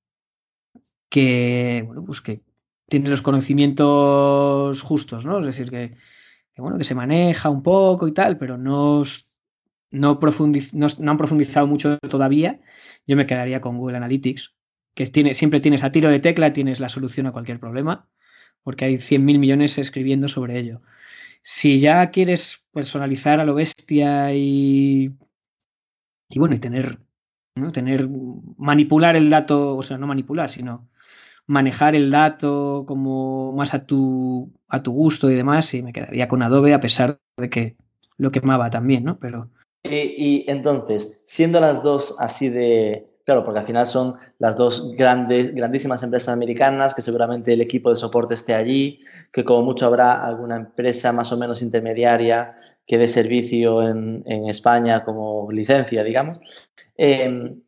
[1.09, 2.43] que, bueno, pues que
[2.89, 5.39] tiene los conocimientos justos, ¿no?
[5.41, 5.97] Es decir, que,
[6.55, 9.05] que bueno, que se maneja un poco y tal, pero no
[9.91, 12.61] no, no, han profundizado mucho todavía,
[13.07, 14.55] yo me quedaría con Google Analytics,
[14.95, 18.09] que siempre tienes a tiro de tecla, tienes la solución a cualquier problema,
[18.63, 20.83] porque hay 100.000 millones escribiendo sobre ello.
[21.43, 25.13] Si ya quieres personalizar a lo bestia y,
[26.29, 26.99] y bueno, y tener,
[27.55, 27.73] ¿no?
[27.73, 28.09] tener,
[28.59, 30.89] manipular el dato, o sea, no manipular, sino
[31.47, 36.29] manejar el dato como más a tu, a tu gusto y demás, y me quedaría
[36.29, 37.77] con Adobe a pesar de que
[38.19, 39.19] lo quemaba también, ¿no?
[39.19, 39.51] Pero,
[39.85, 45.55] y, entonces, siendo las dos así de, claro, porque al final son las dos grandes,
[45.55, 49.01] grandísimas empresas americanas, que seguramente el equipo de soporte esté allí,
[49.33, 52.55] que como mucho habrá alguna empresa más o menos intermediaria
[52.87, 56.41] que dé servicio en, España como licencia, digamos.
[56.97, 57.63] Em,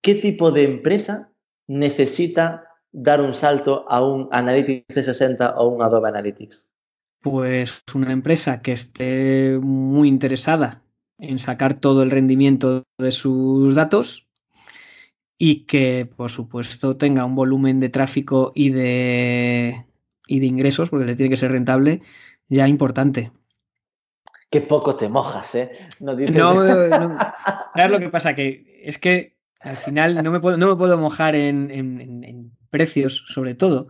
[0.00, 1.32] ¿Qué tipo de empresa
[1.66, 6.72] necesita dar un salto a un Analytics 360 o un Adobe Analytics?
[7.20, 10.82] Pues una empresa que esté muy interesada
[11.20, 14.26] en sacar todo el rendimiento de sus datos
[15.38, 19.86] y que, por supuesto, tenga un volumen de tráfico y de,
[20.26, 22.02] y de ingresos, porque le tiene que ser rentable,
[22.48, 23.32] ya importante.
[24.50, 25.70] Qué poco te mojas, ¿eh?
[26.00, 27.16] No, no,
[27.74, 28.34] ¿Sabes lo que pasa?
[28.34, 33.24] Que es que al final no me puedo, no me puedo mojar en, en precios,
[33.28, 33.88] sobre todo,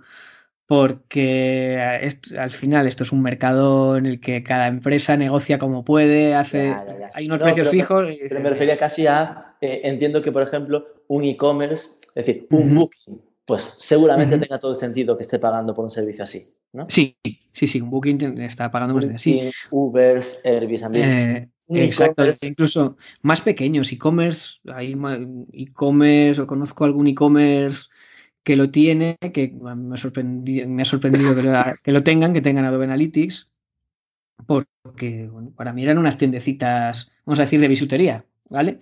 [0.70, 1.80] porque
[2.38, 6.72] al final esto es un mercado en el que cada empresa negocia como puede, hace,
[7.12, 8.08] hay unos precios fijos.
[8.28, 12.72] Pero me refería casi a, eh, entiendo que por ejemplo un e-commerce, es decir, un
[12.76, 16.86] booking, pues seguramente tenga todo el sentido que esté pagando por un servicio así, ¿no?
[16.88, 17.16] Sí,
[17.50, 19.52] sí, sí, un booking está pagando un servicio así.
[19.72, 20.94] Uber, Airbnb.
[20.94, 24.96] Eh, exacto, incluso más pequeños, e-commerce, hay
[25.52, 27.88] e-commerce, o conozco algún e-commerce
[28.42, 32.64] que lo tiene, que me ha sorprendido, me ha sorprendido que, lo, tengan, que tengan
[32.64, 33.50] Adobe Analytics,
[34.46, 38.80] porque bueno, para mí eran unas tiendecitas, vamos a decir, de bisutería, ¿vale?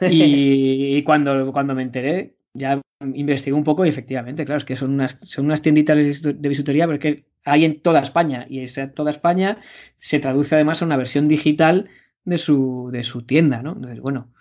[0.00, 4.92] Y, cuando, cuando me enteré, ya investigué un poco y efectivamente, claro, es que son
[4.92, 9.60] unas, son unas tienditas de bisutería, porque hay en toda España y esa toda España
[9.98, 11.88] se traduce además a una versión digital
[12.24, 13.72] de su, de su tienda, ¿no?
[13.72, 14.32] Entonces, bueno,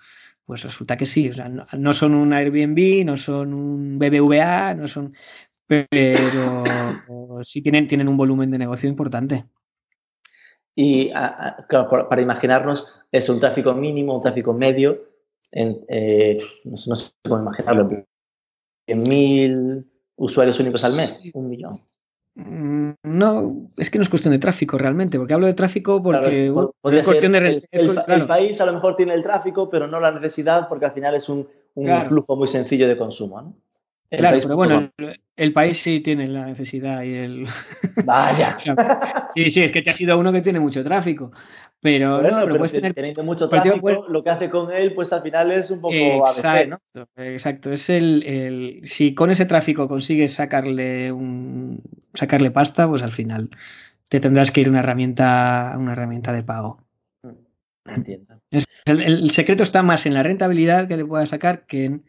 [0.46, 4.88] pues resulta que sí, o sea, no, son un Airbnb, no son un BBVA, no
[4.88, 5.14] son,
[5.66, 6.64] pero
[7.44, 9.46] sí tienen, tienen un volumen de negocio importante.
[10.76, 15.02] Y para imaginarnos, es un tráfico mínimo, un tráfico medio,
[15.52, 18.06] en, eh, no, sé cómo imaginarlo,
[18.88, 21.91] en mil usuarios únicos al mes, un millón.
[22.36, 26.48] Mm, no, es que no es cuestión de tráfico realmente, porque hablo de tráfico porque
[26.48, 27.68] es, cuestión de...
[27.72, 31.16] El, país a lo mejor tiene el tráfico, pero no la necesidad, porque al final
[31.16, 31.48] es un,
[32.08, 33.42] flujo muy sencillo de consumo.
[33.42, 33.56] ¿no?
[34.10, 34.92] claro, pero bueno,
[35.36, 37.48] el, país sí tiene la necesidad y el...
[38.06, 38.58] Vaya.
[39.36, 41.32] sí, sí, es que te ha sido uno que tiene mucho tráfico.
[41.84, 45.24] Pero, no, pero puedes tener, teniendo mucho tráfico, lo que hace con él, pues al
[45.24, 51.61] final es un poco exacto, Exacto, es el, si con ese tráfico consigues sacarle un
[52.14, 53.50] sacarle pasta, pues al final
[54.10, 56.82] te tendrás que ir a una herramienta, una herramienta de pago.
[57.86, 58.42] Entiendo.
[58.52, 62.04] el, secreto está más en la rentabilidad que le puedas sacar que en,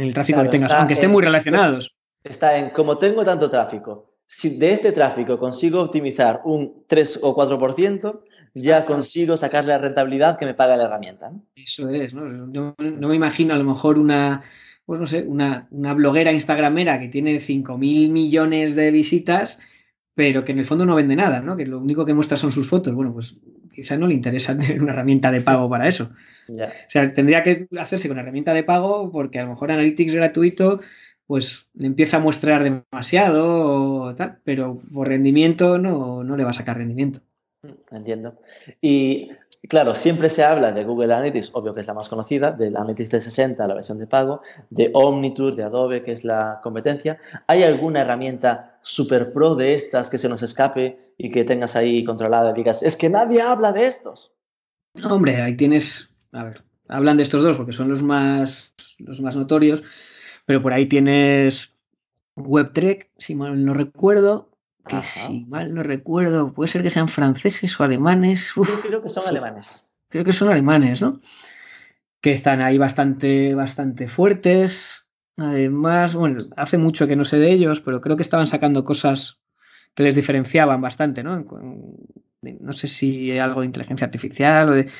[0.00, 1.94] el tráfico que tengas, aunque estén muy relacionados.
[2.22, 7.34] Está en, como tengo tanto tráfico, si de este tráfico consigo optimizar un 3 o
[7.34, 8.20] 4%,
[8.54, 11.32] ya consigo sacar la rentabilidad que me paga la herramienta.
[11.54, 12.74] Eso es, ¿no?
[12.78, 14.42] no me imagino a lo mejor una,
[14.86, 19.60] pues no sé, una, una bloguera instagramera que tiene 5.000 millones de visitas,
[20.14, 21.56] pero que en el fondo no vende nada, ¿no?
[21.56, 22.94] Que lo único que muestra son sus fotos.
[22.94, 23.38] Bueno, pues
[23.72, 26.10] quizás no le interesa tener una herramienta de pago para eso.
[26.48, 30.80] O sea, tendría que hacerse con herramienta de pago porque a lo mejor Analytics gratuito
[31.26, 36.50] pues le empieza a mostrar demasiado o tal, pero por rendimiento no, no le va
[36.50, 37.20] a sacar rendimiento.
[37.92, 38.40] Entiendo.
[38.80, 39.30] Y
[39.68, 43.10] claro, siempre se habla de Google Analytics, obvio que es la más conocida, del Analytics
[43.10, 47.18] 360, la versión de pago, de Omniture, de Adobe, que es la competencia.
[47.46, 52.04] ¿Hay alguna herramienta super pro de estas que se nos escape y que tengas ahí
[52.04, 54.32] controlada y digas, es que nadie habla de estos?
[55.04, 59.36] Hombre, ahí tienes, a ver, hablan de estos dos porque son los más, los más
[59.36, 59.82] notorios,
[60.46, 61.76] pero por ahí tienes
[62.36, 64.49] WebTrek, si mal no recuerdo,
[64.86, 68.52] que si mal no recuerdo, puede ser que sean franceses o alemanes.
[68.56, 69.90] Yo creo que son alemanes.
[70.08, 71.20] Creo que son alemanes, ¿no?
[72.20, 75.06] Que están ahí bastante, bastante fuertes.
[75.36, 79.40] Además, bueno, hace mucho que no sé de ellos, pero creo que estaban sacando cosas
[79.94, 81.44] que les diferenciaban bastante, ¿no?
[82.42, 84.90] No sé si algo de inteligencia artificial o de...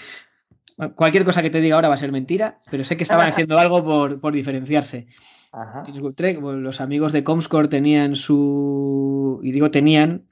[0.95, 3.59] Cualquier cosa que te diga ahora va a ser mentira, pero sé que estaban haciendo
[3.59, 5.09] algo por, por diferenciarse.
[5.52, 9.40] Los amigos de Comscore tenían su.
[9.42, 10.28] Y digo tenían,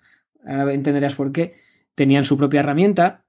[0.46, 1.56] ahora entenderás por qué.
[1.94, 3.24] Tenían su propia herramienta,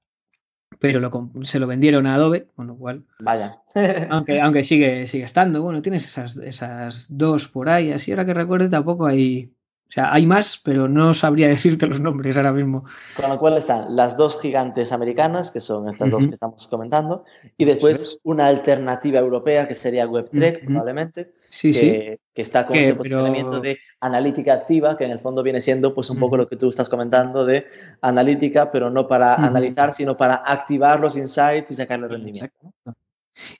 [0.77, 3.05] pero lo, se lo vendieron a Adobe, con lo cual.
[3.19, 3.61] Vaya.
[4.09, 5.63] aunque, aunque sigue, sigue estando.
[5.63, 7.91] Bueno, tienes esas, esas dos por ahí.
[7.91, 9.51] Así ahora que recuerde, tampoco hay
[9.89, 12.83] o sea, hay más, pero no sabría decirte los nombres ahora mismo.
[13.15, 17.25] Con lo cual están las dos gigantes americanas, que son estas dos que estamos comentando,
[17.57, 22.19] y después una alternativa europea que sería WebTrek, probablemente, sí, que, sí.
[22.33, 26.09] que, está con ese posicionamiento de analítica activa, que en el fondo viene siendo pues
[26.11, 27.65] un poco lo que tú estás comentando de
[28.01, 32.73] analítica, pero no para analizar, sino para activar los insights y sacarle rendimiento.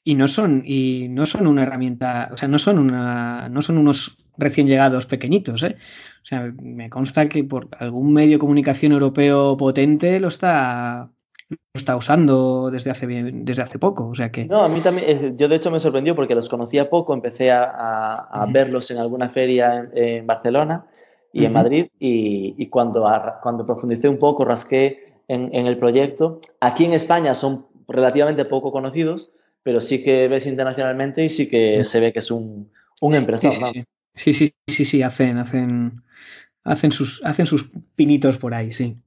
[0.04, 3.78] Y no son, y no son una herramienta, o sea, no son una, no son
[3.78, 5.78] unos recién llegados pequeñitos, ¿eh?
[6.30, 11.10] O sea, me consta que por algún medio de comunicación europeo potente lo está
[11.50, 14.46] lo está usando desde hace desde hace poco, o sea que...
[14.46, 17.52] No, a mí también, eh, yo de hecho me sorprendió porque los conocía poco, empecé
[17.52, 20.86] a, verlos en alguna feria en, Barcelona
[21.34, 23.04] y en Madrid y, cuando,
[23.42, 29.32] cuando profundicé un poco, rasqué en, el proyecto, aquí en España son relativamente poco conocidos,
[29.64, 32.70] pero sí que ves internacionalmente y sí que se ve que es un,
[33.02, 33.58] un empresario.
[33.58, 33.86] Sí, sí, sí,
[34.20, 36.04] sí, hacen, hacen,
[36.64, 38.98] hacen, sus, hacen sus pinitos por ahí, sí.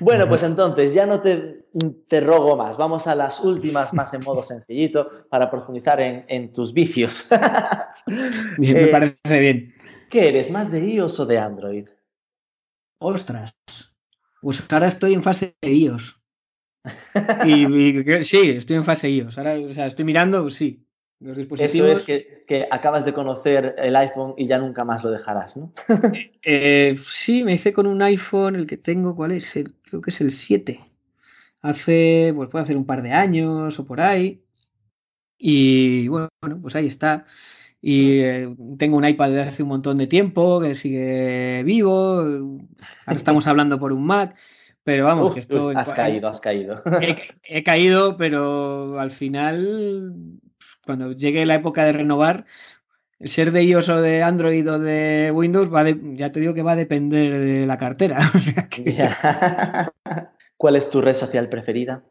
[0.00, 1.66] Bueno, pues entonces ya no te,
[2.08, 2.76] te rogo más.
[2.76, 7.28] Vamos a las últimas, más en modo sencillito, para profundizar en, tus vicios.
[8.58, 9.74] bien, me eh, parece bien.
[10.08, 11.88] ¿Qué eres, más de iOS o de Android?
[12.98, 13.54] Ostras.
[14.40, 16.20] Pues ahora estoy en fase de iOS.
[17.46, 19.38] y, sí, estoy en fase iOS.
[19.38, 20.83] Ahora, o sea, estoy mirando, sí.
[21.58, 25.72] Eso es que, acabas de conocer el iPhone y ya nunca más lo dejarás, ¿no?
[26.46, 29.50] Eh, sí, me hice con un iPhone, el que tengo, ¿cuál es?
[29.50, 30.78] creo que es el 7.
[31.62, 34.44] Hace, pues puede hacer un par de años o por ahí.
[35.38, 36.28] Y bueno,
[36.60, 37.24] pues ahí está.
[37.80, 42.18] Y eh, tengo un iPad desde hace un montón de tiempo que sigue vivo.
[43.06, 44.36] Ahora estamos hablando por un Mac.
[44.84, 45.72] Pero vamos, que.
[45.74, 46.82] Has caído, has caído.
[47.42, 50.40] he, caído, pero al final
[50.84, 52.44] cuando llegue la época de renovar,
[53.20, 56.72] ser de iOS o de Android o de Windows, va ya te digo que va
[56.72, 58.18] a depender de la cartera.
[60.56, 62.02] ¿Cuál es tu red social preferida?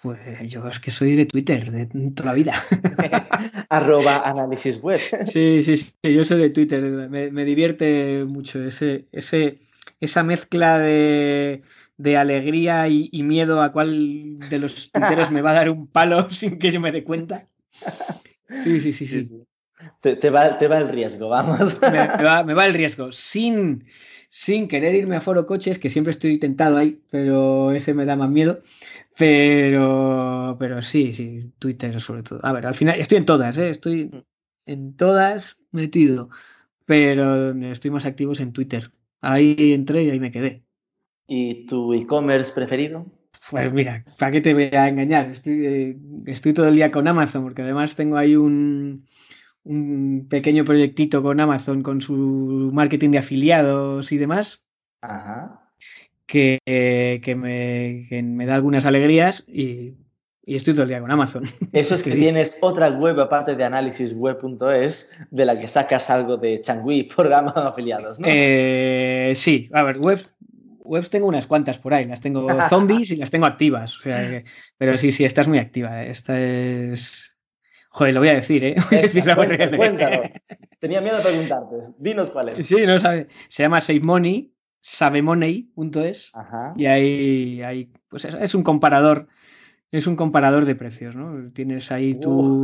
[0.00, 2.54] Pues yo es que soy de Twitter, de toda la vida.
[3.68, 5.00] Arroba análisis web.
[5.26, 6.80] Sí, sí, sí, yo soy de Twitter.
[6.80, 9.58] Me, divierte mucho ese, ese,
[9.98, 11.62] esa mezcla de,
[12.16, 16.60] alegría y, miedo a cuál de los twitteros me va a dar un palo sin
[16.60, 17.42] que yo me dé cuenta.
[18.64, 19.42] Sí, sí, sí, sí.
[20.00, 21.78] Te, va, el riesgo, vamos.
[21.82, 23.12] Me, va, el riesgo.
[23.12, 23.84] Sin,
[24.28, 28.16] sin querer irme a foro coches, que siempre estoy tentado ahí, pero ese me da
[28.16, 28.60] más miedo.
[29.16, 32.40] Pero, pero sí, sí, Twitter sobre todo.
[32.42, 33.68] A ver, al final estoy en todas, ¿eh?
[33.70, 34.24] estoy mm.
[34.66, 36.30] en todas metido,
[36.86, 38.92] pero estoy más activo en Twitter.
[39.20, 40.62] Ahí entré y ahí me quedé.
[41.26, 43.06] ¿Y tu e-commerce preferido?
[43.50, 45.32] Pues mira, ¿para qué te voy a engañar?
[45.44, 45.96] Eh,
[46.26, 49.06] estoy, todo el día con Amazon, porque además tengo ahí un,
[49.64, 54.64] un, pequeño proyectito con Amazon, con su marketing de afiliados y demás.
[55.00, 55.72] Ajá.
[56.26, 59.94] que, que, me, que me da algunas alegrías y
[60.48, 61.44] y estoy todo el día con Amazon.
[61.74, 66.62] Eso es que tienes otra web aparte de analisisweb.es de la que sacas algo de
[66.62, 68.26] Changui por Amazon afiliados, ¿no?
[68.30, 70.18] Eh, sí, a ver, web,
[70.88, 73.98] webs tengo unas cuantas por ahí, las tengo zombies y las tengo activas.
[74.76, 76.02] pero sí, sí, esta es muy activa.
[76.02, 76.10] ¿eh?
[76.10, 77.34] Esta es.
[77.90, 78.76] Joder, lo voy a decir, ¿eh?
[79.76, 80.22] cuéntalo,
[80.78, 81.76] Tenía miedo de preguntarte.
[81.98, 82.66] Dinos cuál es.
[82.66, 83.28] Sí, no sabe.
[83.48, 86.32] Se llama SaveMoney, savemoney.es.
[86.76, 89.28] Y ahí, ahí pues es un comparador
[89.90, 91.50] es un comparador de precios, ¿no?
[91.52, 92.62] Tienes ahí tu.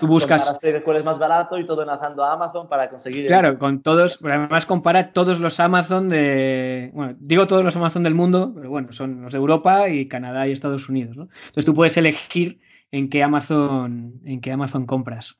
[0.00, 0.58] tú buscas.
[0.84, 3.26] cuál es más barato y todo enlazando a Amazon para conseguir.
[3.26, 4.18] Claro, con todos.
[4.24, 6.90] Además, compara todos los Amazon de.
[6.92, 10.48] Bueno, digo todos los Amazon del mundo, pero bueno, son los de Europa y Canadá
[10.48, 11.28] y Estados Unidos, ¿no?
[11.46, 12.58] Entonces tú puedes elegir
[12.90, 15.36] en qué Amazon, en qué Amazon compras.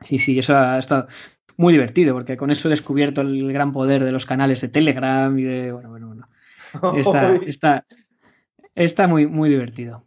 [0.00, 1.06] Sí, sí, eso ha estado
[1.58, 5.38] muy divertido, porque con eso he descubierto el gran poder de los canales de Telegram
[5.38, 5.72] y de.
[5.72, 6.28] Bueno, bueno, bueno.
[6.96, 7.86] Está, está,
[8.74, 10.05] está muy, muy divertido.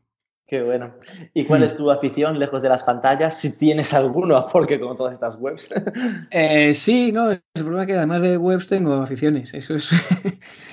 [0.50, 0.96] Qué bueno.
[1.36, 3.40] ¿Y cuál es tu afición lejos de las pantallas?
[3.40, 5.70] Si tienes alguno, porque con todas estas webs.
[6.32, 9.54] Eh, sí, no, el problema es que además de webs tengo aficiones.
[9.54, 9.92] Eso es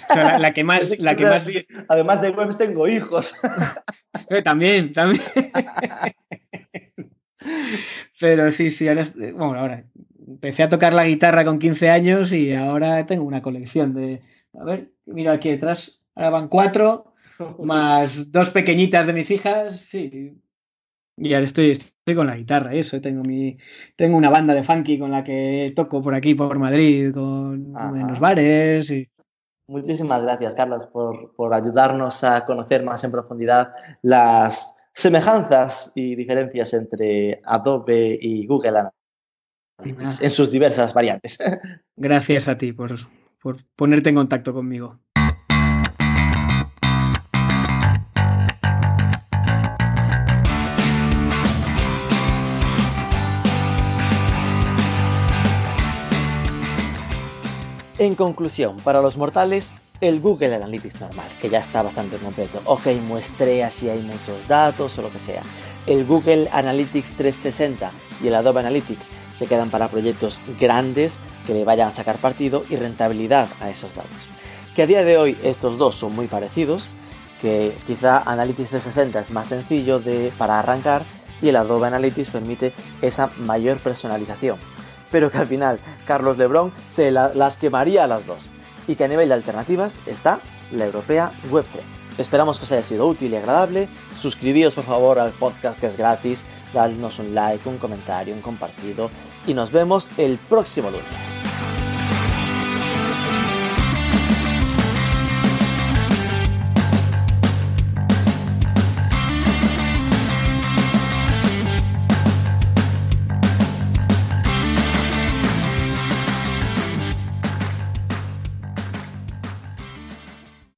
[0.41, 0.99] la, que más.
[0.99, 1.47] La que más...
[1.89, 3.35] además de webs tengo hijos.
[4.31, 5.23] Eh, también, también.
[8.19, 9.85] Pero sí, sí, ahora, bueno, ahora
[10.27, 14.23] empecé a tocar la guitarra con 15 años y ahora tengo una colección de.
[14.59, 17.13] A ver, mira aquí detrás, ahora van cuatro
[17.63, 20.41] más dos pequeñitas de mis hijas, sí.
[21.19, 23.01] Y ahora estoy, estoy con la guitarra, eso.
[23.01, 23.57] Tengo mi,
[23.97, 28.07] tengo una banda de funky con la que toco por aquí, por Madrid, con, en
[28.07, 28.91] los bares.
[28.91, 29.09] Y...
[29.69, 33.73] Muchísimas gracias, Carlos, por, por ayudarnos a conocer más en profundidad
[34.03, 38.91] las semejanzas y diferencias entre Adobe y Google
[39.81, 41.39] Analytics en sus diversas variantes.
[41.97, 42.97] Gracias a ti por,
[43.43, 44.99] por ponerte en contacto conmigo.
[58.07, 62.63] En conclusión, para los mortales, el Google Analytics normal, que ya está bastante completo.
[62.65, 65.43] Ok, muestrea si hay muchos datos o lo que sea.
[65.89, 67.91] El Google Analytics 360
[68.23, 72.65] y el Adobe Analytics se quedan para proyectos grandes que le vayan a sacar partido
[72.71, 74.21] y rentabilidad a esos datos.
[74.77, 76.89] Que a día de hoy estos dos son muy parecidos,
[77.41, 81.03] que quizá Analytics 360 es más sencillo de, para arrancar
[81.43, 84.59] y el Adobe Analytics permite esa mayor personalización
[85.17, 88.51] pero que al final Carlos Lebrón se las quemaría a las dos.
[88.87, 90.41] Y que a nivel de alternativas está
[90.73, 91.81] la europea Web3.
[92.19, 93.89] Esperamos que os haya sido útil y agradable.
[94.15, 96.45] Suscribíos por favor al podcast que es gratis,
[96.75, 99.09] dadnos un like, un comentario, un compartido
[99.47, 101.56] y nos vemos el próximo lunes.